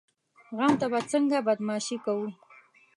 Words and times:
غم 0.57 0.73
ته 0.79 0.85
به 0.91 0.99
څنګه 1.11 1.37
بدماشي 1.47 1.97
کوو؟ 2.05 2.27